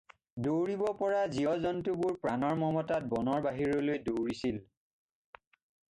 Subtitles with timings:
[0.45, 4.59] দৌৰিব পৰা জীৱ-জন্তুবোৰ প্ৰাণৰ মমতাত বনৰ বাহিৰলৈ দৌৰিছিল।